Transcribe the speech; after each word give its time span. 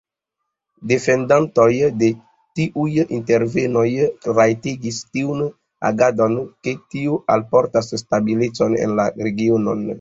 Defendantoj 0.91 1.67
de 2.03 2.09
tiuj 2.61 2.87
intervenoj 3.19 3.85
rajtigis 4.39 4.99
tiun 5.19 5.45
agadon, 5.93 6.41
ke 6.65 6.77
tio 6.97 7.23
alportas 7.39 7.95
stabilecon 8.05 8.83
en 8.87 9.01
la 9.03 9.11
regionon. 9.27 9.89